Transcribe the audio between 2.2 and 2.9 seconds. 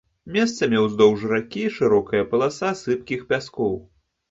паласа